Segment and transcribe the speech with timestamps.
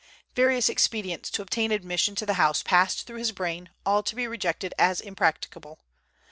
[0.33, 4.25] Various expedients to obtain admission to the house passed through his brain, all to be
[4.25, 5.77] rejected as impracticable.